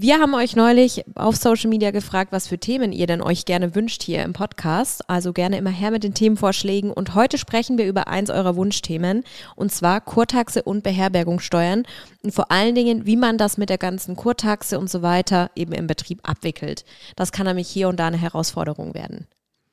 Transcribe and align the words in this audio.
Wir 0.00 0.20
haben 0.20 0.34
euch 0.34 0.54
neulich 0.54 1.02
auf 1.16 1.34
Social 1.34 1.70
Media 1.70 1.90
gefragt, 1.90 2.30
was 2.30 2.46
für 2.46 2.56
Themen 2.56 2.92
ihr 2.92 3.08
denn 3.08 3.20
euch 3.20 3.46
gerne 3.46 3.74
wünscht 3.74 4.04
hier 4.04 4.22
im 4.22 4.32
Podcast. 4.32 5.10
Also 5.10 5.32
gerne 5.32 5.58
immer 5.58 5.70
her 5.70 5.90
mit 5.90 6.04
den 6.04 6.14
Themenvorschlägen. 6.14 6.92
Und 6.92 7.16
heute 7.16 7.36
sprechen 7.36 7.78
wir 7.78 7.86
über 7.88 8.06
eins 8.06 8.30
eurer 8.30 8.54
Wunschthemen, 8.54 9.24
und 9.56 9.72
zwar 9.72 10.00
Kurtaxe 10.00 10.62
und 10.62 10.84
Beherbergungssteuern. 10.84 11.82
Und 12.22 12.32
vor 12.32 12.52
allen 12.52 12.76
Dingen, 12.76 13.06
wie 13.06 13.16
man 13.16 13.38
das 13.38 13.58
mit 13.58 13.70
der 13.70 13.78
ganzen 13.78 14.14
Kurtaxe 14.14 14.78
und 14.78 14.88
so 14.88 15.02
weiter 15.02 15.50
eben 15.56 15.72
im 15.72 15.88
Betrieb 15.88 16.20
abwickelt. 16.22 16.84
Das 17.16 17.32
kann 17.32 17.46
nämlich 17.46 17.66
hier 17.66 17.88
und 17.88 17.98
da 17.98 18.06
eine 18.06 18.18
Herausforderung 18.18 18.94
werden. 18.94 19.26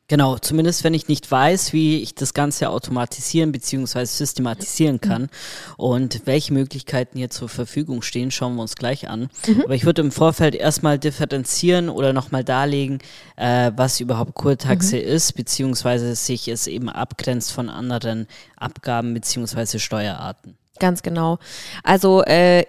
Genau, 0.08 0.38
zumindest 0.38 0.84
wenn 0.84 0.94
ich 0.94 1.08
nicht 1.08 1.30
weiß, 1.32 1.74
wie 1.74 1.98
ich 2.04 2.14
das 2.14 2.36
Ganze 2.36 2.70
automatisieren 2.70 3.52
bzw. 3.52 4.06
systematisieren 4.06 5.02
kann 5.02 5.24
mhm. 5.24 5.30
und 5.78 6.22
welche 6.26 6.54
Möglichkeiten 6.54 7.18
hier 7.18 7.32
zur 7.32 7.50
Verfügung 7.50 8.04
stehen, 8.04 8.30
schauen 8.30 8.56
wir 8.56 8.62
uns 8.62 8.76
gleich 8.76 9.10
an. 9.10 9.30
Mhm. 9.48 9.64
Aber 9.64 9.74
ich 9.74 9.86
würde 9.86 10.04
im 10.04 10.12
Vorfeld 10.12 10.54
erstmal 10.54 11.00
differenzieren 11.00 11.90
oder 11.90 12.14
nochmal 12.14 12.44
darlegen, 12.44 13.00
äh, 13.36 13.72
was 13.76 14.00
überhaupt 14.00 14.36
Kurtaxe 14.36 14.98
mhm. 14.98 15.02
ist, 15.02 15.32
beziehungsweise 15.34 16.14
sich 16.14 16.48
es 16.50 16.68
eben 16.68 16.90
abgrenzt 16.90 17.52
von 17.52 17.70
anderen 17.70 18.28
Abgaben 18.58 19.16
bzw. 19.16 19.80
Steuerarten. 19.80 20.56
Ganz 20.78 21.02
genau. 21.02 21.40
Also 21.84 22.24
äh, 22.26 22.66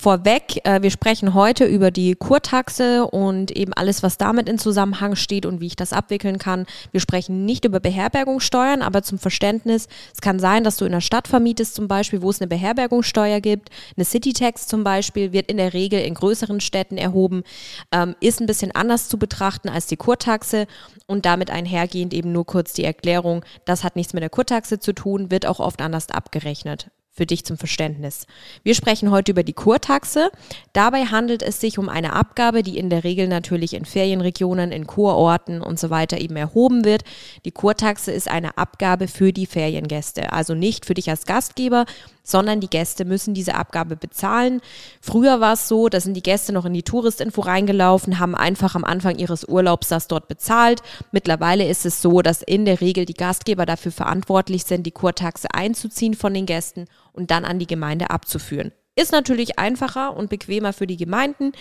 Vorweg, 0.00 0.64
äh, 0.64 0.80
wir 0.80 0.92
sprechen 0.92 1.34
heute 1.34 1.64
über 1.64 1.90
die 1.90 2.14
Kurtaxe 2.14 3.04
und 3.04 3.50
eben 3.50 3.72
alles, 3.72 4.04
was 4.04 4.16
damit 4.16 4.48
in 4.48 4.56
Zusammenhang 4.56 5.16
steht 5.16 5.44
und 5.44 5.60
wie 5.60 5.66
ich 5.66 5.74
das 5.74 5.92
abwickeln 5.92 6.38
kann. 6.38 6.66
Wir 6.92 7.00
sprechen 7.00 7.44
nicht 7.44 7.64
über 7.64 7.80
Beherbergungssteuern, 7.80 8.80
aber 8.82 9.02
zum 9.02 9.18
Verständnis, 9.18 9.88
es 10.14 10.20
kann 10.20 10.38
sein, 10.38 10.62
dass 10.62 10.76
du 10.76 10.84
in 10.84 10.92
einer 10.92 11.00
Stadt 11.00 11.26
vermietest 11.26 11.74
zum 11.74 11.88
Beispiel, 11.88 12.22
wo 12.22 12.30
es 12.30 12.40
eine 12.40 12.46
Beherbergungssteuer 12.46 13.40
gibt. 13.40 13.70
Eine 13.96 14.04
City-Tax 14.04 14.68
zum 14.68 14.84
Beispiel 14.84 15.32
wird 15.32 15.50
in 15.50 15.56
der 15.56 15.74
Regel 15.74 16.00
in 16.00 16.14
größeren 16.14 16.60
Städten 16.60 16.96
erhoben, 16.96 17.42
ähm, 17.90 18.14
ist 18.20 18.40
ein 18.40 18.46
bisschen 18.46 18.72
anders 18.76 19.08
zu 19.08 19.18
betrachten 19.18 19.68
als 19.68 19.88
die 19.88 19.96
Kurtaxe 19.96 20.68
und 21.08 21.26
damit 21.26 21.50
einhergehend 21.50 22.14
eben 22.14 22.30
nur 22.30 22.46
kurz 22.46 22.72
die 22.72 22.84
Erklärung, 22.84 23.44
das 23.64 23.82
hat 23.82 23.96
nichts 23.96 24.12
mit 24.12 24.22
der 24.22 24.30
Kurtaxe 24.30 24.78
zu 24.78 24.92
tun, 24.92 25.32
wird 25.32 25.44
auch 25.44 25.58
oft 25.58 25.82
anders 25.82 26.08
abgerechnet 26.10 26.88
für 27.18 27.26
dich 27.26 27.44
zum 27.44 27.58
Verständnis. 27.58 28.26
Wir 28.62 28.74
sprechen 28.74 29.10
heute 29.10 29.32
über 29.32 29.42
die 29.42 29.52
Kurtaxe. 29.52 30.30
Dabei 30.72 31.04
handelt 31.06 31.42
es 31.42 31.60
sich 31.60 31.78
um 31.78 31.88
eine 31.88 32.14
Abgabe, 32.14 32.62
die 32.62 32.78
in 32.78 32.88
der 32.88 33.04
Regel 33.04 33.28
natürlich 33.28 33.74
in 33.74 33.84
Ferienregionen, 33.84 34.72
in 34.72 34.86
Kurorten 34.86 35.60
und 35.60 35.78
so 35.78 35.90
weiter 35.90 36.18
eben 36.18 36.36
erhoben 36.36 36.84
wird. 36.84 37.02
Die 37.44 37.50
Kurtaxe 37.50 38.12
ist 38.12 38.28
eine 38.28 38.56
Abgabe 38.56 39.08
für 39.08 39.32
die 39.32 39.46
Feriengäste, 39.46 40.32
also 40.32 40.54
nicht 40.54 40.86
für 40.86 40.94
dich 40.94 41.10
als 41.10 41.26
Gastgeber, 41.26 41.84
sondern 42.30 42.60
die 42.60 42.70
Gäste 42.70 43.04
müssen 43.04 43.34
diese 43.34 43.54
Abgabe 43.54 43.96
bezahlen. 43.96 44.60
Früher 45.00 45.40
war 45.40 45.54
es 45.54 45.68
so, 45.68 45.88
da 45.88 46.00
sind 46.00 46.14
die 46.14 46.22
Gäste 46.22 46.52
noch 46.52 46.64
in 46.64 46.74
die 46.74 46.82
Touristinfo 46.82 47.40
reingelaufen, 47.40 48.18
haben 48.18 48.34
einfach 48.34 48.74
am 48.74 48.84
Anfang 48.84 49.16
ihres 49.16 49.44
Urlaubs 49.44 49.88
das 49.88 50.08
dort 50.08 50.28
bezahlt. 50.28 50.82
Mittlerweile 51.10 51.66
ist 51.66 51.86
es 51.86 52.02
so, 52.02 52.22
dass 52.22 52.42
in 52.42 52.64
der 52.64 52.80
Regel 52.80 53.04
die 53.04 53.14
Gastgeber 53.14 53.66
dafür 53.66 53.92
verantwortlich 53.92 54.64
sind, 54.64 54.84
die 54.84 54.90
Kurtaxe 54.92 55.48
einzuziehen 55.52 56.14
von 56.14 56.34
den 56.34 56.46
Gästen 56.46 56.86
und 57.12 57.30
dann 57.30 57.44
an 57.44 57.58
die 57.58 57.66
Gemeinde 57.66 58.10
abzuführen. 58.10 58.72
Ist 58.98 59.12
natürlich 59.12 59.60
einfacher 59.60 60.16
und 60.16 60.28
bequemer 60.28 60.72
für 60.72 60.88
die 60.88 60.96
Gemeinden. 60.96 61.52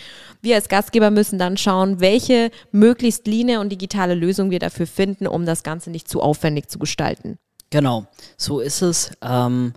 Wir 0.42 0.56
als 0.56 0.70
Gastgeber 0.70 1.12
müssen 1.12 1.38
dann 1.38 1.56
schauen, 1.56 2.00
welche 2.00 2.50
möglichst 2.72 3.28
line 3.28 3.60
und 3.60 3.70
digitale 3.70 4.16
Lösung 4.16 4.50
wir 4.50 4.58
dafür 4.58 4.88
finden, 4.88 5.28
um 5.28 5.46
das 5.46 5.62
Ganze 5.62 5.92
nicht 5.92 6.10
zu 6.10 6.20
aufwendig 6.20 6.68
zu 6.68 6.80
gestalten. 6.80 7.38
Genau, 7.70 8.08
so 8.38 8.60
ist 8.60 8.82
es. 8.82 9.12
Ähm, 9.22 9.74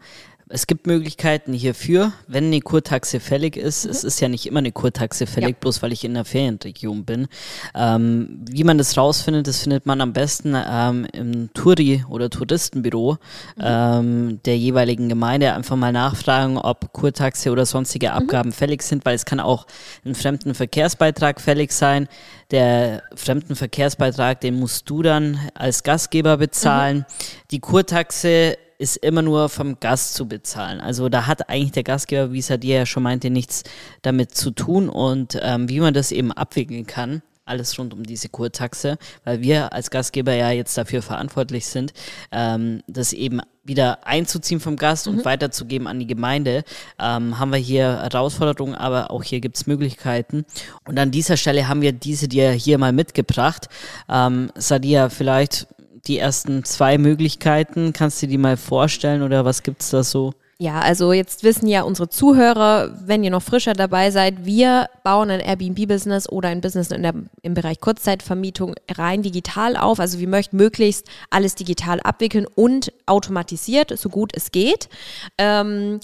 es 0.53 0.67
gibt 0.67 0.87
Möglichkeiten 0.87 1.53
hierfür, 1.53 2.13
wenn 2.27 2.47
eine 2.47 2.61
Kurtaxe 2.61 3.21
fällig 3.21 3.57
ist. 3.57 3.85
Mhm. 3.85 3.91
Es 3.93 4.05
ist 4.05 4.21
ja 4.21 4.29
nicht 4.29 4.47
immer 4.47 4.59
eine 4.59 4.73
Kurtaxe 4.73 5.27
fällig, 5.27 5.51
ja. 5.51 5.57
bloß 5.61 5.81
weil 5.81 5.93
ich 5.93 6.05
in 6.05 6.15
der 6.15 6.25
Ferienregion 6.25 7.05
bin. 7.05 7.29
Ähm, 7.75 8.45
wie 8.51 8.65
man 8.65 8.77
das 8.77 8.97
rausfindet, 8.97 9.47
das 9.47 9.63
findet 9.63 9.87
man 9.87 10.01
am 10.01 10.13
besten 10.13 10.57
ähm, 10.57 11.07
im 11.13 11.51
Touri- 11.55 12.05
oder 12.09 12.31
Touristenbüro 12.31 13.19
mhm. 13.57 13.63
ähm, 13.63 14.41
der 14.45 14.59
jeweiligen 14.59 15.09
Gemeinde. 15.09 15.55
Einfach 15.55 15.77
mal 15.77 15.93
nachfragen, 15.93 16.59
ob 16.59 16.93
Kurtaxe 16.93 17.51
oder 17.53 17.65
sonstige 17.65 18.09
mhm. 18.09 18.15
Abgaben 18.15 18.49
mhm. 18.51 18.55
fällig 18.55 18.83
sind, 18.83 19.05
weil 19.05 19.15
es 19.15 19.25
kann 19.25 19.39
auch 19.39 19.67
ein 20.05 20.17
Fremdenverkehrsbeitrag 20.17 21.41
fällig 21.41 21.71
sein. 21.71 22.09
Der 22.51 23.05
Fremdenverkehrsbeitrag, 23.15 24.41
den 24.41 24.59
musst 24.59 24.91
du 24.91 25.03
dann 25.03 25.39
als 25.55 25.85
Gastgeber 25.85 26.39
bezahlen. 26.39 26.99
Mhm. 26.99 27.05
Die 27.53 27.61
Kurtaxe 27.61 28.57
ist 28.81 28.97
immer 28.97 29.23
nur 29.23 29.49
vom 29.49 29.79
Gast 29.79 30.15
zu 30.15 30.27
bezahlen. 30.27 30.81
Also 30.81 31.09
da 31.09 31.27
hat 31.27 31.49
eigentlich 31.49 31.73
der 31.73 31.85
Gastgeber, 31.85 32.33
wie 32.33 32.39
es 32.39 32.47
dir 32.49 32.79
ja 32.79 32.87
schon 32.87 33.03
meinte, 33.03 33.31
nichts 33.31 33.63
damit 34.03 34.35
zu 34.35 34.51
tun 34.51 34.89
und 34.89 35.39
ähm, 35.43 35.69
wie 35.69 35.81
man 35.81 35.95
das 35.95 36.13
eben 36.13 36.33
abwickeln 36.33 36.87
kann 36.87 37.23
alles 37.51 37.77
rund 37.79 37.93
um 37.93 38.05
diese 38.05 38.29
Kurtaxe, 38.29 38.97
weil 39.25 39.43
wir 39.43 39.73
als 39.73 39.91
Gastgeber 39.91 40.33
ja 40.33 40.51
jetzt 40.51 40.79
dafür 40.79 41.03
verantwortlich 41.03 41.67
sind, 41.67 41.93
ähm, 42.31 42.83
das 42.87 43.13
eben 43.13 43.41
wieder 43.65 44.07
einzuziehen 44.07 44.61
vom 44.61 44.77
Gast 44.77 45.07
mhm. 45.07 45.19
und 45.19 45.25
weiterzugeben 45.25 45.87
an 45.87 45.99
die 45.99 46.07
Gemeinde, 46.07 46.65
ähm, 46.99 47.39
haben 47.39 47.51
wir 47.51 47.59
hier 47.59 48.03
Herausforderungen, 48.03 48.75
aber 48.75 49.11
auch 49.11 49.23
hier 49.23 49.41
gibt 49.41 49.57
es 49.57 49.67
Möglichkeiten. 49.67 50.47
Und 50.87 50.99
an 50.99 51.11
dieser 51.11 51.37
Stelle 51.37 51.69
haben 51.69 51.83
wir 51.83 51.93
diese 51.93 52.29
dir 52.29 52.53
hier 52.53 52.79
mal 52.79 52.93
mitgebracht. 52.93 53.69
Ähm, 54.09 54.51
Sadia, 54.55 55.09
vielleicht 55.09 55.67
die 56.07 56.19
ersten 56.19 56.65
zwei 56.65 56.99
Möglichkeiten. 56.99 57.93
Kannst 57.93 58.23
du 58.23 58.27
die 58.27 58.39
mal 58.39 58.57
vorstellen 58.57 59.23
oder 59.23 59.45
was 59.45 59.63
gibt 59.63 59.83
es 59.83 59.91
da 59.91 60.03
so? 60.03 60.33
Ja, 60.63 60.81
also 60.81 61.15
jetzt 61.15 61.43
wissen 61.43 61.69
ja 61.69 61.81
unsere 61.85 62.11
Zuhörer, 62.11 62.95
wenn 63.07 63.25
ihr 63.25 63.31
noch 63.31 63.43
frischer 63.43 63.73
dabei 63.73 64.11
seid, 64.11 64.45
wir 64.45 64.91
bauen 65.03 65.31
ein 65.31 65.41
Airbnb-Business 65.41 66.29
oder 66.29 66.51
ein 66.51 66.61
Business 66.61 66.91
in 66.91 67.03
der, 67.03 67.15
im 67.41 67.55
Bereich 67.55 67.81
Kurzzeitvermietung 67.81 68.75
rein 68.91 69.23
digital 69.23 69.79
auf. 69.79 70.01
Also 70.01 70.19
wir 70.19 70.29
möchten 70.29 70.59
möglichst 70.59 71.07
alles 71.31 71.55
digital 71.55 71.99
abwickeln 72.01 72.47
und 72.47 72.93
automatisiert, 73.07 73.99
so 73.99 74.11
gut 74.11 74.33
es 74.37 74.53
geht. 74.53 74.91
Ähm, 75.39 76.01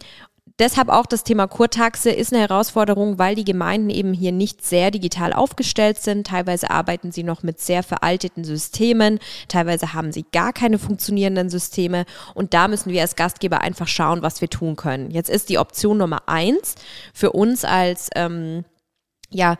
Deshalb 0.58 0.88
auch 0.88 1.04
das 1.04 1.22
Thema 1.22 1.46
Kurtaxe 1.46 2.10
ist 2.10 2.32
eine 2.32 2.40
Herausforderung, 2.40 3.18
weil 3.18 3.34
die 3.34 3.44
Gemeinden 3.44 3.90
eben 3.90 4.14
hier 4.14 4.32
nicht 4.32 4.64
sehr 4.64 4.90
digital 4.90 5.34
aufgestellt 5.34 5.98
sind. 5.98 6.26
Teilweise 6.26 6.70
arbeiten 6.70 7.12
sie 7.12 7.24
noch 7.24 7.42
mit 7.42 7.60
sehr 7.60 7.82
veralteten 7.82 8.42
Systemen, 8.42 9.18
teilweise 9.48 9.92
haben 9.92 10.12
sie 10.12 10.24
gar 10.32 10.54
keine 10.54 10.78
funktionierenden 10.78 11.50
Systeme 11.50 12.06
und 12.32 12.54
da 12.54 12.68
müssen 12.68 12.90
wir 12.90 13.02
als 13.02 13.16
Gastgeber 13.16 13.60
einfach 13.60 13.88
schauen, 13.88 14.22
was 14.22 14.40
wir 14.40 14.48
tun 14.48 14.76
können. 14.76 15.10
Jetzt 15.10 15.28
ist 15.28 15.50
die 15.50 15.58
Option 15.58 15.98
Nummer 15.98 16.22
eins 16.26 16.74
für 17.12 17.32
uns 17.32 17.64
als 17.64 18.08
ähm, 18.14 18.64
ja, 19.30 19.56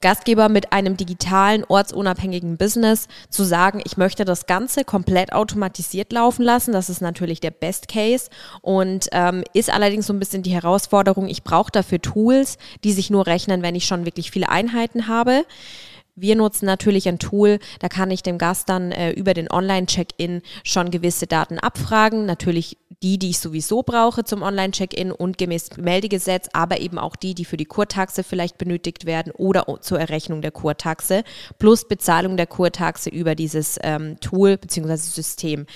Gastgeber 0.00 0.48
mit 0.48 0.72
einem 0.72 0.96
digitalen, 0.96 1.64
ortsunabhängigen 1.68 2.56
Business 2.56 3.06
zu 3.28 3.44
sagen, 3.44 3.82
ich 3.84 3.96
möchte 3.96 4.24
das 4.24 4.46
Ganze 4.46 4.84
komplett 4.84 5.32
automatisiert 5.32 6.12
laufen 6.12 6.42
lassen. 6.42 6.72
Das 6.72 6.88
ist 6.88 7.02
natürlich 7.02 7.40
der 7.40 7.50
Best 7.50 7.88
Case 7.88 8.30
und 8.62 9.08
ähm, 9.12 9.44
ist 9.52 9.70
allerdings 9.70 10.06
so 10.06 10.12
ein 10.12 10.18
bisschen 10.18 10.42
die 10.42 10.54
Herausforderung, 10.54 11.28
ich 11.28 11.42
brauche 11.42 11.70
dafür 11.70 12.00
Tools, 12.00 12.56
die 12.82 12.92
sich 12.92 13.10
nur 13.10 13.26
rechnen, 13.26 13.62
wenn 13.62 13.74
ich 13.74 13.86
schon 13.86 14.06
wirklich 14.06 14.30
viele 14.30 14.48
Einheiten 14.48 15.06
habe. 15.06 15.44
Wir 16.14 16.36
nutzen 16.36 16.66
natürlich 16.66 17.08
ein 17.08 17.18
Tool, 17.18 17.58
da 17.78 17.88
kann 17.88 18.10
ich 18.10 18.22
dem 18.22 18.38
Gast 18.38 18.68
dann 18.68 18.92
äh, 18.92 19.10
über 19.12 19.34
den 19.34 19.50
Online-Check-In 19.50 20.42
schon 20.64 20.90
gewisse 20.90 21.26
Daten 21.26 21.58
abfragen. 21.58 22.26
Natürlich 22.26 22.76
die, 23.02 23.18
die 23.18 23.30
ich 23.30 23.38
sowieso 23.38 23.82
brauche 23.82 24.24
zum 24.24 24.42
Online-Check-In 24.42 25.10
und 25.10 25.38
gemäß 25.38 25.76
Meldegesetz, 25.78 26.48
aber 26.52 26.80
eben 26.80 26.98
auch 26.98 27.16
die, 27.16 27.34
die 27.34 27.46
für 27.46 27.56
die 27.56 27.64
Kurtaxe 27.64 28.22
vielleicht 28.22 28.58
benötigt 28.58 29.06
werden 29.06 29.32
oder 29.32 29.64
zur 29.80 29.98
Errechnung 29.98 30.42
der 30.42 30.50
Kurtaxe, 30.50 31.24
plus 31.58 31.88
Bezahlung 31.88 32.36
der 32.36 32.46
Kurtaxe 32.46 33.08
über 33.08 33.34
dieses 33.34 33.78
ähm, 33.82 34.20
Tool 34.20 34.58
bzw. 34.58 34.96
System. 34.96 35.66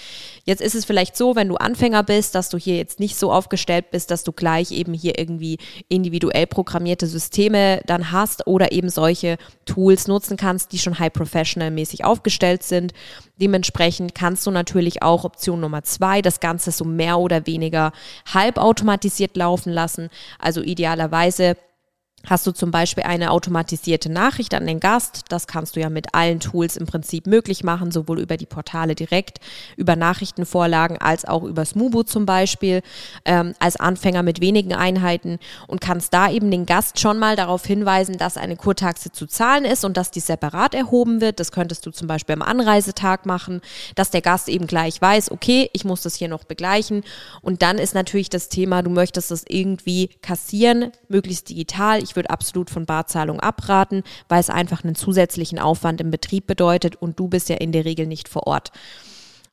Jetzt 0.44 0.60
ist 0.60 0.74
es 0.74 0.84
vielleicht 0.84 1.16
so, 1.16 1.34
wenn 1.34 1.48
du 1.48 1.56
Anfänger 1.56 2.02
bist, 2.02 2.34
dass 2.34 2.50
du 2.50 2.58
hier 2.58 2.76
jetzt 2.76 3.00
nicht 3.00 3.16
so 3.16 3.32
aufgestellt 3.32 3.90
bist, 3.90 4.10
dass 4.10 4.24
du 4.24 4.32
gleich 4.32 4.70
eben 4.72 4.92
hier 4.92 5.18
irgendwie 5.18 5.58
individuell 5.88 6.46
programmierte 6.46 7.06
Systeme 7.06 7.80
dann 7.86 8.12
hast 8.12 8.46
oder 8.46 8.72
eben 8.72 8.90
solche 8.90 9.38
Tools 9.64 10.08
nutzen 10.24 10.36
kannst, 10.36 10.72
die 10.72 10.78
schon 10.78 10.98
high 10.98 11.12
professional 11.12 11.70
mäßig 11.70 12.04
aufgestellt 12.04 12.62
sind. 12.62 12.92
Dementsprechend 13.40 14.14
kannst 14.14 14.46
du 14.46 14.50
natürlich 14.50 15.02
auch 15.02 15.24
Option 15.24 15.60
Nummer 15.60 15.82
zwei, 15.82 16.22
das 16.22 16.40
Ganze 16.40 16.70
so 16.70 16.84
mehr 16.84 17.18
oder 17.18 17.46
weniger 17.46 17.92
halbautomatisiert 18.32 19.36
laufen 19.36 19.72
lassen. 19.72 20.08
Also 20.38 20.62
idealerweise 20.62 21.56
hast 22.26 22.46
du 22.46 22.52
zum 22.52 22.70
Beispiel 22.70 23.04
eine 23.04 23.30
automatisierte 23.30 24.10
Nachricht 24.10 24.54
an 24.54 24.66
den 24.66 24.80
Gast. 24.80 25.22
Das 25.28 25.46
kannst 25.46 25.76
du 25.76 25.80
ja 25.80 25.90
mit 25.90 26.14
allen 26.14 26.40
Tools 26.40 26.76
im 26.76 26.86
Prinzip 26.86 27.26
möglich 27.26 27.64
machen, 27.64 27.90
sowohl 27.90 28.20
über 28.20 28.36
die 28.36 28.46
Portale 28.46 28.94
direkt, 28.94 29.40
über 29.76 29.96
Nachrichtenvorlagen 29.96 30.98
als 30.98 31.24
auch 31.24 31.44
über 31.44 31.64
Smubo 31.64 32.02
zum 32.02 32.26
Beispiel, 32.26 32.82
ähm, 33.24 33.54
als 33.58 33.76
Anfänger 33.76 34.22
mit 34.22 34.40
wenigen 34.40 34.74
Einheiten 34.74 35.38
und 35.66 35.80
kannst 35.80 36.14
da 36.14 36.30
eben 36.30 36.50
den 36.50 36.66
Gast 36.66 36.98
schon 36.98 37.18
mal 37.18 37.36
darauf 37.36 37.64
hinweisen, 37.64 38.18
dass 38.18 38.36
eine 38.36 38.56
Kurtaxe 38.56 39.12
zu 39.12 39.26
zahlen 39.26 39.64
ist 39.64 39.84
und 39.84 39.96
dass 39.96 40.10
die 40.10 40.20
separat 40.20 40.74
erhoben 40.74 41.20
wird. 41.20 41.40
Das 41.40 41.52
könntest 41.52 41.86
du 41.86 41.90
zum 41.90 42.08
Beispiel 42.08 42.34
am 42.34 42.42
Anreisetag 42.42 43.26
machen, 43.26 43.60
dass 43.94 44.10
der 44.10 44.22
Gast 44.22 44.48
eben 44.48 44.66
gleich 44.66 45.00
weiß, 45.00 45.30
okay, 45.30 45.70
ich 45.72 45.84
muss 45.84 46.02
das 46.02 46.14
hier 46.14 46.28
noch 46.28 46.44
begleichen. 46.44 47.04
Und 47.42 47.62
dann 47.62 47.78
ist 47.78 47.94
natürlich 47.94 48.30
das 48.30 48.48
Thema, 48.48 48.82
du 48.82 48.90
möchtest 48.90 49.30
das 49.30 49.44
irgendwie 49.48 50.10
kassieren, 50.22 50.92
möglichst 51.08 51.48
digital. 51.48 52.02
Ich 52.02 52.13
würde 52.16 52.30
absolut 52.30 52.70
von 52.70 52.86
Barzahlung 52.86 53.40
abraten, 53.40 54.02
weil 54.28 54.40
es 54.40 54.50
einfach 54.50 54.84
einen 54.84 54.94
zusätzlichen 54.94 55.58
Aufwand 55.58 56.00
im 56.00 56.10
Betrieb 56.10 56.46
bedeutet 56.46 56.96
und 56.96 57.18
du 57.18 57.28
bist 57.28 57.48
ja 57.48 57.56
in 57.56 57.72
der 57.72 57.84
Regel 57.84 58.06
nicht 58.06 58.28
vor 58.28 58.46
Ort. 58.46 58.72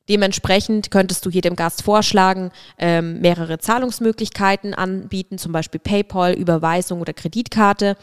Dementsprechend 0.08 0.90
könntest 0.90 1.24
du 1.24 1.30
hier 1.30 1.42
dem 1.42 1.54
Gast 1.54 1.82
vorschlagen, 1.82 2.50
ähm, 2.78 3.20
mehrere 3.20 3.58
Zahlungsmöglichkeiten 3.58 4.74
anbieten, 4.74 5.38
zum 5.38 5.52
Beispiel 5.52 5.80
PayPal, 5.80 6.32
Überweisung 6.32 7.00
oder 7.00 7.12
Kreditkarte. 7.12 7.96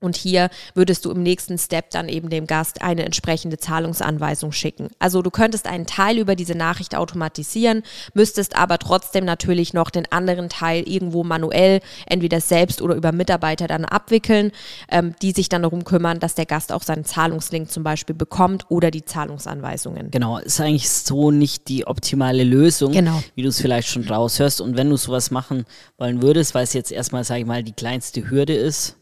Und 0.00 0.16
hier 0.16 0.48
würdest 0.74 1.04
du 1.04 1.10
im 1.10 1.22
nächsten 1.22 1.58
Step 1.58 1.90
dann 1.90 2.08
eben 2.08 2.30
dem 2.30 2.46
Gast 2.46 2.82
eine 2.82 3.04
entsprechende 3.04 3.58
Zahlungsanweisung 3.58 4.52
schicken. 4.52 4.88
Also 5.00 5.22
du 5.22 5.30
könntest 5.30 5.66
einen 5.66 5.86
Teil 5.86 6.18
über 6.18 6.36
diese 6.36 6.54
Nachricht 6.54 6.94
automatisieren, 6.94 7.82
müsstest 8.14 8.56
aber 8.56 8.78
trotzdem 8.78 9.24
natürlich 9.24 9.74
noch 9.74 9.90
den 9.90 10.10
anderen 10.12 10.48
Teil 10.48 10.88
irgendwo 10.88 11.24
manuell, 11.24 11.80
entweder 12.06 12.40
selbst 12.40 12.80
oder 12.80 12.94
über 12.94 13.10
Mitarbeiter 13.10 13.66
dann 13.66 13.84
abwickeln, 13.84 14.52
ähm, 14.88 15.14
die 15.20 15.32
sich 15.32 15.48
dann 15.48 15.62
darum 15.62 15.82
kümmern, 15.82 16.20
dass 16.20 16.34
der 16.36 16.46
Gast 16.46 16.72
auch 16.72 16.82
seinen 16.82 17.04
Zahlungslink 17.04 17.70
zum 17.70 17.82
Beispiel 17.82 18.14
bekommt 18.14 18.66
oder 18.68 18.92
die 18.92 19.04
Zahlungsanweisungen. 19.04 20.12
Genau, 20.12 20.38
ist 20.38 20.60
eigentlich 20.60 20.88
so 20.88 21.32
nicht 21.32 21.68
die 21.68 21.86
optimale 21.86 22.44
Lösung, 22.44 22.92
genau. 22.92 23.20
wie 23.34 23.42
du 23.42 23.48
es 23.48 23.60
vielleicht 23.60 23.88
schon 23.88 24.06
raushörst. 24.06 24.60
Und 24.60 24.76
wenn 24.76 24.90
du 24.90 24.96
sowas 24.96 25.32
machen 25.32 25.64
wollen 25.96 26.22
würdest, 26.22 26.54
weil 26.54 26.64
es 26.64 26.72
jetzt 26.72 26.92
erstmal, 26.92 27.24
sage 27.24 27.40
ich 27.40 27.46
mal, 27.46 27.64
die 27.64 27.72
kleinste 27.72 28.30
Hürde 28.30 28.54
ist, 28.54 28.96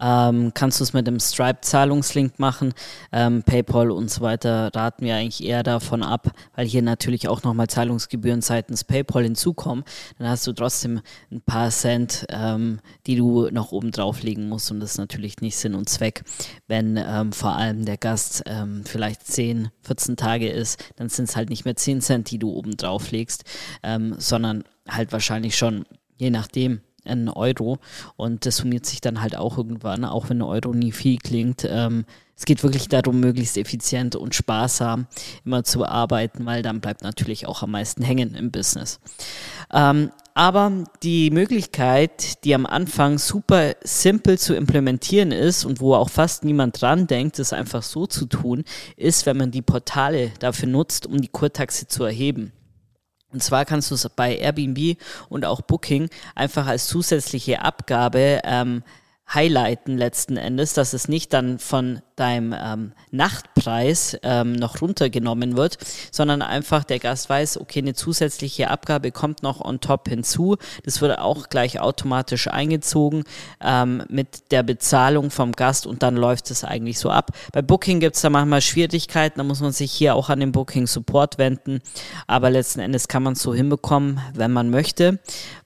ähm, 0.00 0.52
kannst 0.54 0.80
du 0.80 0.84
es 0.84 0.92
mit 0.92 1.06
dem 1.06 1.20
Stripe-Zahlungslink 1.20 2.38
machen. 2.38 2.72
Ähm, 3.12 3.42
PayPal 3.42 3.90
und 3.90 4.10
so 4.10 4.22
weiter 4.22 4.70
raten 4.74 5.04
wir 5.04 5.16
eigentlich 5.16 5.44
eher 5.44 5.62
davon 5.62 6.02
ab, 6.02 6.30
weil 6.54 6.66
hier 6.66 6.82
natürlich 6.82 7.28
auch 7.28 7.42
nochmal 7.42 7.68
Zahlungsgebühren 7.68 8.40
seitens 8.40 8.84
PayPal 8.84 9.24
hinzukommen. 9.24 9.84
Dann 10.18 10.28
hast 10.28 10.46
du 10.46 10.52
trotzdem 10.52 11.00
ein 11.30 11.42
paar 11.42 11.70
Cent, 11.70 12.26
ähm, 12.30 12.80
die 13.06 13.16
du 13.16 13.48
noch 13.50 13.72
oben 13.72 13.90
drauflegen 13.90 14.48
musst 14.48 14.70
und 14.70 14.80
das 14.80 14.92
ist 14.92 14.98
natürlich 14.98 15.40
nicht 15.40 15.56
Sinn 15.56 15.74
und 15.74 15.88
Zweck. 15.88 16.22
Wenn 16.66 16.96
ähm, 16.96 17.32
vor 17.32 17.56
allem 17.56 17.84
der 17.84 17.96
Gast 17.96 18.42
ähm, 18.46 18.82
vielleicht 18.84 19.26
10, 19.26 19.70
14 19.82 20.16
Tage 20.16 20.48
ist, 20.48 20.82
dann 20.96 21.08
sind 21.08 21.28
es 21.28 21.36
halt 21.36 21.50
nicht 21.50 21.64
mehr 21.64 21.76
10 21.76 22.00
Cent, 22.00 22.30
die 22.30 22.38
du 22.38 22.50
oben 22.50 22.76
drauflegst, 22.76 23.44
ähm, 23.82 24.14
sondern 24.18 24.64
halt 24.88 25.12
wahrscheinlich 25.12 25.56
schon, 25.56 25.84
je 26.16 26.30
nachdem, 26.30 26.80
ein 27.04 27.28
Euro 27.28 27.78
und 28.16 28.46
das 28.46 28.58
summiert 28.58 28.86
sich 28.86 29.00
dann 29.00 29.20
halt 29.20 29.36
auch 29.36 29.56
irgendwann, 29.56 30.04
auch 30.04 30.28
wenn 30.28 30.38
ein 30.38 30.42
Euro 30.42 30.72
nie 30.72 30.92
viel 30.92 31.18
klingt. 31.18 31.66
Ähm, 31.68 32.04
es 32.36 32.46
geht 32.46 32.62
wirklich 32.62 32.88
darum, 32.88 33.20
möglichst 33.20 33.58
effizient 33.58 34.16
und 34.16 34.34
sparsam 34.34 35.06
immer 35.44 35.62
zu 35.62 35.84
arbeiten, 35.84 36.46
weil 36.46 36.62
dann 36.62 36.80
bleibt 36.80 37.02
natürlich 37.02 37.46
auch 37.46 37.62
am 37.62 37.72
meisten 37.72 38.02
hängen 38.02 38.34
im 38.34 38.50
Business. 38.50 38.98
Ähm, 39.70 40.10
aber 40.32 40.84
die 41.02 41.30
Möglichkeit, 41.30 42.44
die 42.44 42.54
am 42.54 42.64
Anfang 42.64 43.18
super 43.18 43.74
simpel 43.82 44.38
zu 44.38 44.54
implementieren 44.54 45.32
ist 45.32 45.66
und 45.66 45.80
wo 45.80 45.94
auch 45.94 46.08
fast 46.08 46.44
niemand 46.44 46.80
dran 46.80 47.06
denkt, 47.06 47.38
es 47.38 47.52
einfach 47.52 47.82
so 47.82 48.06
zu 48.06 48.24
tun, 48.24 48.64
ist, 48.96 49.26
wenn 49.26 49.36
man 49.36 49.50
die 49.50 49.60
Portale 49.60 50.30
dafür 50.38 50.68
nutzt, 50.68 51.06
um 51.06 51.20
die 51.20 51.28
Kurtaxe 51.28 51.88
zu 51.88 52.04
erheben. 52.04 52.52
Und 53.32 53.42
zwar 53.42 53.64
kannst 53.64 53.90
du 53.90 53.94
es 53.94 54.08
bei 54.08 54.36
Airbnb 54.36 54.96
und 55.28 55.44
auch 55.44 55.60
Booking 55.60 56.08
einfach 56.34 56.66
als 56.66 56.86
zusätzliche 56.86 57.62
Abgabe 57.62 58.40
ähm, 58.44 58.82
highlighten 59.32 59.96
letzten 59.96 60.36
Endes, 60.36 60.74
dass 60.74 60.92
es 60.92 61.08
nicht 61.08 61.32
dann 61.32 61.58
von 61.58 62.02
deinem 62.16 62.54
ähm, 62.58 62.92
Nachtpreis 63.60 64.16
ähm, 64.22 64.52
noch 64.52 64.80
runtergenommen 64.80 65.56
wird, 65.56 65.78
sondern 66.10 66.42
einfach 66.42 66.84
der 66.84 66.98
Gast 66.98 67.28
weiß, 67.28 67.58
okay, 67.60 67.80
eine 67.80 67.94
zusätzliche 67.94 68.70
Abgabe 68.70 69.12
kommt 69.12 69.42
noch 69.42 69.60
on 69.60 69.80
top 69.80 70.08
hinzu. 70.08 70.56
Das 70.84 71.00
wird 71.00 71.18
auch 71.18 71.48
gleich 71.48 71.80
automatisch 71.80 72.48
eingezogen 72.48 73.24
ähm, 73.60 74.02
mit 74.08 74.50
der 74.50 74.62
Bezahlung 74.62 75.30
vom 75.30 75.52
Gast 75.52 75.86
und 75.86 76.02
dann 76.02 76.16
läuft 76.16 76.50
es 76.50 76.64
eigentlich 76.64 76.98
so 76.98 77.10
ab. 77.10 77.30
Bei 77.52 77.62
Booking 77.62 78.00
gibt 78.00 78.16
es 78.16 78.22
da 78.22 78.30
manchmal 78.30 78.62
Schwierigkeiten, 78.62 79.38
da 79.38 79.44
muss 79.44 79.60
man 79.60 79.72
sich 79.72 79.92
hier 79.92 80.14
auch 80.14 80.30
an 80.30 80.40
den 80.40 80.52
Booking 80.52 80.86
Support 80.86 81.38
wenden, 81.38 81.80
aber 82.26 82.50
letzten 82.50 82.80
Endes 82.80 83.08
kann 83.08 83.22
man 83.22 83.34
es 83.34 83.42
so 83.42 83.54
hinbekommen, 83.54 84.20
wenn 84.34 84.52
man 84.52 84.70
möchte 84.70 85.18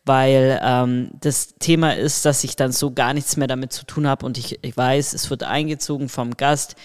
weil 0.06 0.60
ähm, 0.62 1.12
das 1.18 1.54
Thema 1.58 1.96
ist, 1.96 2.26
dass 2.26 2.44
ich 2.44 2.56
dann 2.56 2.72
so 2.72 2.90
gar 2.90 3.14
nichts 3.14 3.38
mehr 3.38 3.48
damit 3.48 3.72
zu 3.72 3.86
tun 3.86 4.06
habe 4.06 4.26
und 4.26 4.36
ich, 4.36 4.58
ich 4.62 4.76
weiß, 4.76 5.14
es 5.14 5.30
wird 5.30 5.44
eingezogen 5.44 6.10
vom 6.10 6.36
Gast 6.36 6.76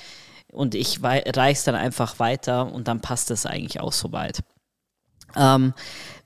und 0.51 0.75
ich 0.75 1.03
reiche 1.03 1.59
es 1.59 1.63
dann 1.63 1.75
einfach 1.75 2.19
weiter 2.19 2.71
und 2.71 2.87
dann 2.87 3.01
passt 3.01 3.31
es 3.31 3.45
eigentlich 3.45 3.79
auch 3.79 3.93
soweit. 3.93 4.41
Ähm, 5.35 5.73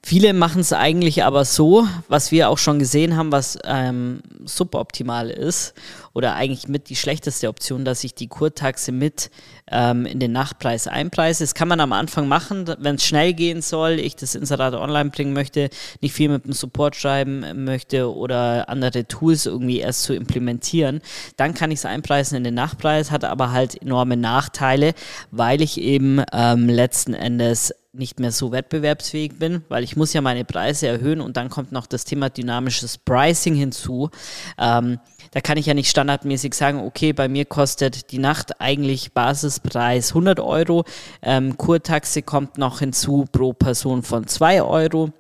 viele 0.02 0.34
machen 0.34 0.62
es 0.62 0.72
eigentlich 0.72 1.24
aber 1.24 1.46
so, 1.46 1.88
was 2.08 2.32
wir 2.32 2.50
auch 2.50 2.58
schon 2.58 2.80
gesehen 2.80 3.18
haben, 3.18 3.32
was 3.32 3.58
ähm, 3.66 4.22
suboptimal 4.46 5.30
ist 5.30 5.74
oder 6.14 6.36
eigentlich 6.36 6.68
mit 6.68 6.90
die 6.90 6.96
schlechteste 6.96 7.50
Option, 7.50 7.86
dass 7.86 8.04
ich 8.04 8.14
die 8.14 8.28
Kurtaxe 8.28 8.92
mit 8.92 9.32
ähm, 9.72 10.06
in 10.06 10.20
den 10.20 10.32
Nachtpreis 10.32 10.88
einpreise. 10.88 11.44
Das 11.44 11.56
kann 11.56 11.68
man 11.68 11.80
am 11.80 11.94
Anfang 11.94 12.28
machen, 12.28 12.66
wenn 12.80 12.96
es 12.96 13.06
schnell 13.06 13.34
gehen 13.34 13.62
soll, 13.62 13.94
ich 14.00 14.16
das 14.16 14.36
Inserat 14.36 14.74
online 14.74 15.10
bringen 15.10 15.34
möchte, 15.34 15.70
nicht 16.02 16.14
viel 16.14 16.30
mit 16.30 16.46
dem 16.46 16.54
Support 16.54 16.96
schreiben 16.96 17.64
möchte 17.64 18.14
oder 18.14 18.70
andere 18.70 19.08
Tools 19.08 19.46
irgendwie 19.46 19.80
erst 19.80 20.04
zu 20.04 20.14
implementieren, 20.14 21.02
dann 21.38 21.54
kann 21.54 21.72
ich 21.72 21.80
es 21.80 21.86
einpreisen 21.86 22.38
in 22.38 22.44
den 22.44 22.56
Nachtpreis, 22.56 23.12
hat 23.12 23.24
aber 23.24 23.52
halt 23.52 23.82
enorme 23.82 24.18
Nachteile, 24.18 24.94
weil 25.32 25.62
ich 25.62 25.80
eben 25.80 26.22
ähm, 26.32 26.70
letzten 26.70 27.14
Endes 27.14 27.74
nicht 27.96 28.20
mehr 28.20 28.32
so 28.32 28.52
wettbewerbsfähig 28.52 29.38
bin, 29.38 29.64
weil 29.70 29.84
ich 29.84 29.96
muss 29.96 30.14
ja 30.14 30.22
meine 30.22 30.46
Preise 30.46 30.88
erhöhen 30.88 31.22
und 31.22 31.38
dann 31.38 31.50
kommt 31.50 31.72
noch 31.72 31.86
das 31.86 32.06
Thema 32.06 32.30
dynamisches 32.32 32.98
Pricing 32.98 33.54
hinzu. 33.54 34.10
Ähm, 34.58 35.00
da 35.32 35.42
kann 35.42 35.58
ich 35.58 35.68
ja 35.68 35.76
nicht 35.76 35.90
standardmäßig 36.04 36.54
sagen, 36.54 36.80
okay, 36.80 37.14
bei 37.14 37.30
mir 37.30 37.46
kostet 37.46 38.12
die 38.12 38.20
Nacht 38.20 38.60
eigentlich 38.60 39.14
Basispreis 39.14 40.10
100 40.10 40.42
Euro, 40.42 40.84
ähm, 41.22 41.58
Kurtaxe 41.58 42.22
kommt 42.24 42.58
noch 42.58 42.80
hinzu 42.80 43.26
pro 43.32 43.54
Person 43.54 44.04
von 44.04 44.28
2 44.28 44.64
Euro. 44.64 45.14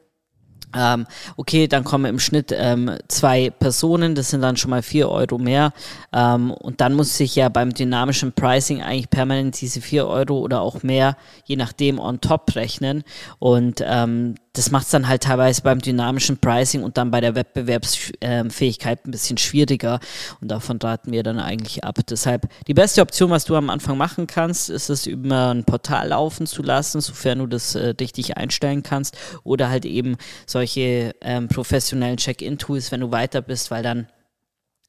Ähm, 0.75 1.05
okay, 1.37 1.67
dann 1.67 1.83
kommen 1.83 2.05
im 2.05 2.19
Schnitt 2.19 2.51
ähm, 2.51 2.97
zwei 3.07 3.51
Personen, 3.51 4.15
das 4.15 4.31
sind 4.31 4.41
dann 4.41 4.57
schon 4.57 4.71
mal 4.71 4.81
vier 4.81 5.07
Euro 5.07 5.37
mehr. 5.37 5.71
Ähm, 6.11 6.51
und 6.51 6.81
dann 6.81 6.95
muss 6.95 7.17
ich 7.19 7.35
ja 7.35 7.47
beim 7.47 7.73
dynamischen 7.73 8.33
Pricing 8.33 8.81
eigentlich 8.81 9.09
permanent 9.09 9.61
diese 9.61 9.81
vier 9.81 10.07
Euro 10.07 10.39
oder 10.39 10.61
auch 10.61 10.81
mehr, 10.81 11.15
je 11.45 11.55
nachdem, 11.55 11.99
on 11.99 12.19
top 12.21 12.55
rechnen. 12.55 13.03
Und 13.37 13.83
ähm, 13.85 14.35
das 14.53 14.69
macht 14.69 14.85
es 14.85 14.91
dann 14.91 15.07
halt 15.07 15.23
teilweise 15.23 15.63
beim 15.63 15.79
dynamischen 15.79 16.37
Pricing 16.37 16.83
und 16.83 16.97
dann 16.97 17.09
bei 17.09 17.21
der 17.21 17.33
Wettbewerbsfähigkeit 17.33 19.05
ein 19.05 19.11
bisschen 19.11 19.39
schwieriger. 19.39 19.99
Und 20.41 20.49
davon 20.51 20.77
raten 20.77 21.11
wir 21.11 21.23
dann 21.23 21.39
eigentlich 21.39 21.83
ab. 21.83 21.97
Deshalb 22.07 22.47
die 22.67 22.75
beste 22.75 23.01
Option, 23.01 23.31
was 23.31 23.45
du 23.45 23.55
am 23.55 23.71
Anfang 23.71 23.97
machen 23.97 24.27
kannst, 24.27 24.69
ist 24.69 24.91
es 24.91 25.07
über 25.07 25.49
ein 25.49 25.63
Portal 25.63 26.09
laufen 26.09 26.45
zu 26.45 26.61
lassen, 26.61 27.01
sofern 27.01 27.39
du 27.39 27.47
das 27.47 27.73
äh, 27.73 27.95
richtig 27.99 28.37
einstellen 28.37 28.83
kannst. 28.83 29.17
Oder 29.43 29.69
halt 29.69 29.85
eben 29.85 30.17
solche 30.45 31.15
ähm, 31.21 31.47
professionellen 31.47 32.17
Check-in-Tools, 32.17 32.91
wenn 32.91 33.01
du 33.01 33.11
weiter 33.11 33.41
bist, 33.41 33.71
weil 33.71 33.81
dann 33.81 34.07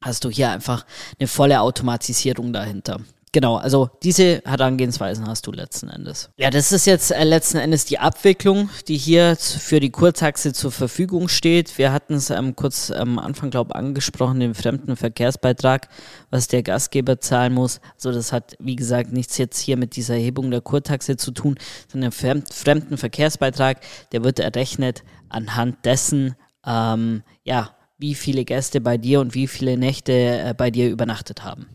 hast 0.03 0.25
du 0.25 0.31
hier 0.31 0.51
einfach 0.51 0.85
eine 1.19 1.27
volle 1.27 1.61
Automatisierung 1.61 2.53
dahinter. 2.53 3.01
Genau, 3.35 3.57
also 3.57 3.91
diese 4.05 4.43
Herangehensweisen 4.45 5.27
hast 5.27 5.49
du 5.49 5.51
letzten 5.51 5.89
Endes. 5.89 6.31
Ja, 6.37 6.51
das 6.51 6.71
ist 6.71 6.87
jetzt 6.87 7.11
äh, 7.11 7.25
letzten 7.25 7.59
Endes 7.59 7.85
die 7.85 7.99
Abwicklung, 7.99 8.71
die 8.87 8.97
hier 8.97 9.35
für 9.35 9.81
die 9.81 9.91
Kurzachse 9.91 10.53
zur 10.53 10.71
Verfügung 10.71 11.27
steht. 11.27 11.77
Wir 11.77 11.93
hatten 11.93 12.15
es 12.15 12.31
ähm, 12.31 12.55
kurz 12.55 12.93
am 12.93 13.19
Anfang, 13.19 13.51
glaube 13.51 13.73
ich, 13.73 13.75
angesprochen, 13.75 14.39
den 14.39 14.55
Fremdenverkehrsbeitrag, 14.55 15.89
was 16.31 16.47
der 16.47 16.63
Gastgeber 16.63 17.19
zahlen 17.19 17.55
muss. 17.55 17.81
Also 17.97 18.13
das 18.13 18.33
hat, 18.33 18.55
wie 18.61 18.77
gesagt, 18.77 19.13
nichts 19.13 19.37
jetzt 19.37 19.59
hier 19.59 19.77
mit 19.77 19.97
dieser 19.97 20.15
Erhebung 20.15 20.53
der 20.53 20.61
Kurtaxe 20.61 21.17
zu 21.17 21.33
tun, 21.33 21.57
sondern 21.91 22.13
der 22.13 22.45
Fremdenverkehrsbeitrag, 22.53 23.81
der 24.13 24.23
wird 24.23 24.39
errechnet 24.39 25.03
anhand 25.29 25.85
dessen, 25.85 26.37
ähm, 26.65 27.25
ja, 27.43 27.75
wie 27.99 28.15
viele 28.15 28.45
Gäste 28.45 28.81
bei 28.81 28.97
dir 28.97 29.19
und 29.19 29.35
wie 29.35 29.49
viele 29.49 29.77
Nächte 29.77 30.13
äh, 30.13 30.55
bei 30.57 30.71
dir 30.71 30.89
übernachtet 30.89 31.43
haben. 31.43 31.67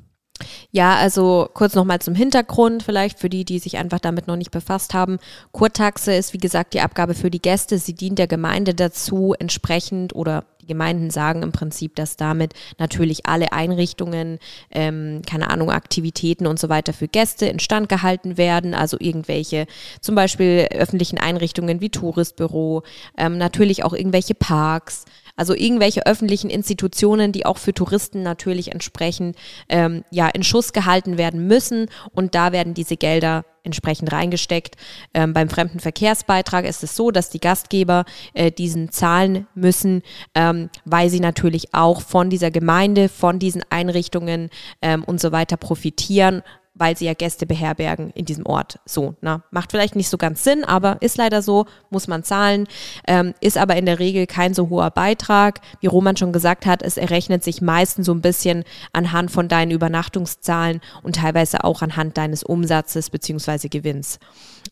Ja, 0.72 0.96
also 0.96 1.50
kurz 1.54 1.76
nochmal 1.76 2.00
zum 2.00 2.16
Hintergrund 2.16 2.84
vielleicht 2.84 3.20
für 3.20 3.30
die, 3.30 3.46
die 3.46 3.60
sich 3.60 3.78
einfach 3.78 4.00
damit 4.00 4.28
noch 4.28 4.36
nicht 4.36 4.52
befasst 4.52 4.94
haben. 4.94 5.18
Kurtaxe 5.52 6.14
ist 6.14 6.34
wie 6.34 6.38
gesagt 6.38 6.74
die 6.74 6.82
Abgabe 6.82 7.14
für 7.14 7.32
die 7.32 7.42
Gäste. 7.42 7.78
Sie 7.78 7.94
dient 7.94 8.20
der 8.20 8.28
Gemeinde 8.28 8.74
dazu, 8.74 9.34
entsprechend 9.38 10.16
oder 10.16 10.46
die 10.62 10.68
Gemeinden 10.68 11.10
sagen 11.10 11.44
im 11.44 11.52
Prinzip, 11.52 11.96
dass 11.96 12.16
damit 12.16 12.54
natürlich 12.78 13.26
alle 13.26 13.52
Einrichtungen, 13.52 14.40
ähm, 14.72 15.22
keine 15.28 15.50
Ahnung, 15.50 15.72
Aktivitäten 15.72 16.48
und 16.48 16.60
so 16.60 16.70
weiter 16.70 16.94
für 16.94 17.08
Gäste 17.08 17.48
instand 17.48 17.90
gehalten 17.90 18.38
werden. 18.38 18.74
Also 18.74 18.98
irgendwelche 19.00 19.66
zum 20.02 20.16
Beispiel 20.16 20.68
öffentlichen 20.72 21.18
Einrichtungen 21.18 21.82
wie 21.82 21.90
Touristbüro, 21.90 22.84
ähm, 23.18 23.38
natürlich 23.38 23.84
auch 23.84 23.94
irgendwelche 23.94 24.36
Parks, 24.36 25.06
also 25.40 25.56
irgendwelche 25.56 26.06
öffentlichen 26.06 26.50
Institutionen, 26.50 27.32
die 27.32 27.46
auch 27.46 27.58
für 27.58 27.74
Touristen 27.74 28.24
natürlich 28.24 28.74
entsprechend 28.74 29.38
ähm, 29.70 30.04
ja 30.12 30.28
in 30.28 30.44
Schuss 30.44 30.74
gehalten 30.74 31.18
werden 31.18 31.48
müssen. 31.48 31.88
Und 32.12 32.36
da 32.36 32.52
werden 32.52 32.74
diese 32.74 32.98
Gelder 32.98 33.46
entsprechend 33.64 34.12
reingesteckt. 34.12 34.76
Ähm, 35.14 35.32
beim 35.32 35.48
Fremdenverkehrsbeitrag 35.48 36.66
ist 36.66 36.84
es 36.84 36.94
so, 36.94 37.10
dass 37.10 37.30
die 37.30 37.40
Gastgeber 37.40 38.04
äh, 38.34 38.52
diesen 38.52 38.92
zahlen 38.92 39.48
müssen, 39.56 40.02
ähm, 40.36 40.70
weil 40.84 41.10
sie 41.10 41.22
natürlich 41.22 41.74
auch 41.74 42.02
von 42.02 42.30
dieser 42.30 42.52
Gemeinde, 42.52 43.08
von 43.08 43.40
diesen 43.40 43.64
Einrichtungen 43.70 44.50
ähm, 44.82 45.06
und 45.06 45.22
so 45.22 45.32
weiter 45.32 45.56
profitieren 45.56 46.44
weil 46.74 46.98
sie 46.98 47.06
ja 47.06 47.14
Gäste 47.14 47.46
beherbergen 47.46 48.12
in 48.12 48.26
diesem 48.26 48.46
Ort. 48.46 48.80
So, 48.86 49.16
na, 49.22 49.44
macht 49.52 49.72
vielleicht 49.72 49.96
nicht 49.96 50.10
so 50.10 50.18
ganz 50.18 50.44
Sinn, 50.44 50.64
aber 50.64 51.02
ist 51.02 51.18
leider 51.18 51.42
so, 51.42 51.66
muss 51.90 52.08
man 52.08 52.24
zahlen, 52.24 52.68
ähm, 53.08 53.34
ist 53.42 53.58
aber 53.58 53.76
in 53.76 53.86
der 53.86 54.00
Regel 54.00 54.28
kein 54.28 54.54
so 54.54 54.70
hoher 54.70 54.92
Beitrag. 54.92 55.62
Wie 55.82 55.88
Roman 55.88 56.18
schon 56.18 56.34
gesagt 56.34 56.66
hat, 56.66 56.82
es 56.82 56.98
errechnet 56.98 57.44
sich 57.44 57.62
meistens 57.62 58.06
so 58.06 58.14
ein 58.14 58.22
bisschen 58.22 58.64
anhand 58.94 59.32
von 59.32 59.48
deinen 59.48 59.72
Übernachtungszahlen 59.72 60.82
und 61.04 61.18
teilweise 61.18 61.64
auch 61.64 61.82
anhand 61.82 62.18
deines 62.18 62.44
Umsatzes 62.44 63.10
beziehungsweise 63.10 63.70
Gewinns. 63.70 64.20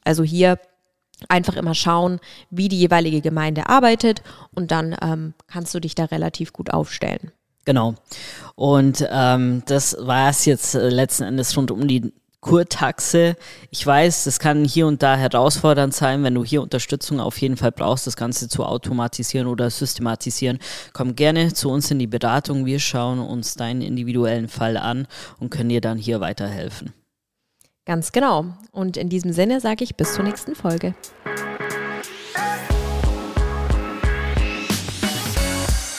Also 0.04 0.24
hier 0.24 0.60
einfach 1.30 1.56
immer 1.56 1.74
schauen, 1.74 2.20
wie 2.50 2.70
die 2.70 2.80
jeweilige 2.80 3.22
Gemeinde 3.22 3.68
arbeitet 3.70 4.22
und 4.54 4.72
dann 4.72 4.96
ähm, 5.02 5.34
kannst 5.48 5.74
du 5.74 5.80
dich 5.80 5.96
da 5.96 6.06
relativ 6.06 6.54
gut 6.54 6.72
aufstellen. 6.72 7.32
Genau. 7.68 7.96
Und 8.56 9.06
ähm, 9.12 9.62
das 9.66 9.98
war 10.00 10.30
es 10.30 10.46
jetzt 10.46 10.74
äh, 10.74 10.88
letzten 10.88 11.24
Endes 11.24 11.56
rund 11.58 11.70
um 11.70 11.86
die 11.86 12.14
Kurtaxe. 12.40 13.36
Ich 13.72 13.86
weiß, 13.86 14.24
das 14.24 14.40
kann 14.40 14.64
hier 14.64 14.88
und 14.88 15.04
da 15.04 15.18
herausfordernd 15.18 15.94
sein, 15.94 16.24
wenn 16.24 16.34
du 16.34 16.46
hier 16.46 16.62
Unterstützung 16.62 17.20
auf 17.20 17.38
jeden 17.40 17.58
Fall 17.58 17.74
brauchst, 17.74 18.08
das 18.08 18.16
Ganze 18.16 18.48
zu 18.48 18.64
automatisieren 18.64 19.48
oder 19.48 19.70
systematisieren. 19.70 20.60
Komm 20.94 21.16
gerne 21.16 21.54
zu 21.54 21.70
uns 21.70 21.92
in 21.92 22.00
die 22.00 22.08
Beratung. 22.08 22.66
Wir 22.66 22.80
schauen 22.80 23.20
uns 23.20 23.56
deinen 23.56 23.82
individuellen 23.82 24.48
Fall 24.48 24.78
an 24.78 25.06
und 25.38 25.50
können 25.50 25.68
dir 25.68 25.82
dann 25.82 25.98
hier 25.98 26.22
weiterhelfen. 26.22 26.94
Ganz 27.86 28.14
genau. 28.14 28.46
Und 28.72 28.96
in 28.96 29.10
diesem 29.10 29.34
Sinne 29.34 29.60
sage 29.60 29.84
ich 29.84 29.98
bis 29.98 30.14
zur 30.14 30.24
nächsten 30.24 30.56
Folge. 30.56 30.96